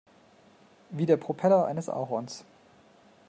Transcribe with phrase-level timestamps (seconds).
[0.89, 2.43] Wie der Propeller eines Ahorns.